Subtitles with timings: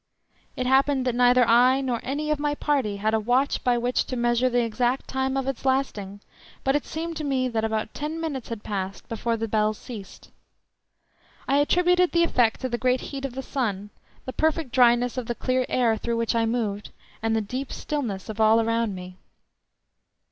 [0.57, 4.05] It happened that neither I nor any of my party had a watch by which
[4.05, 6.21] to measure the exact time of its lasting,
[6.63, 10.31] but it seemed to me that about ten minutes had passed before the bells ceased.
[11.47, 13.91] I attributed the effect to the great heat of the sun,
[14.25, 16.89] the perfect dryness of the clear air through which I moved,
[17.21, 19.17] and the deep stillness of all around me.